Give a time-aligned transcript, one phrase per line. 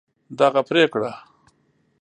[0.39, 1.11] دغه پرېکړه